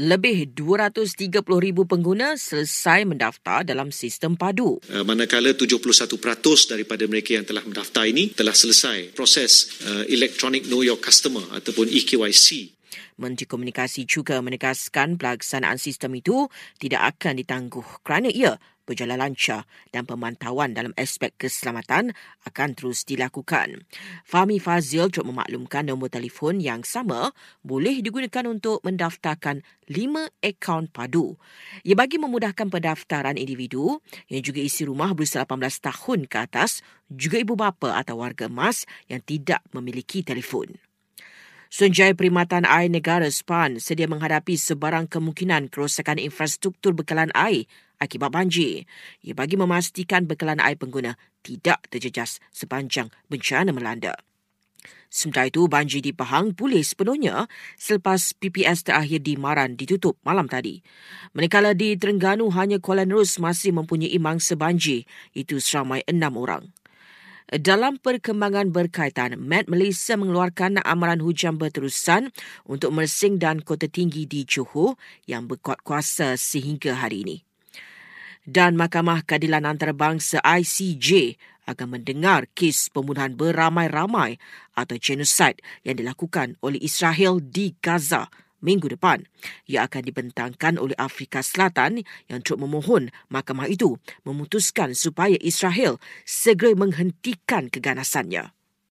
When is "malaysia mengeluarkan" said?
69.66-70.78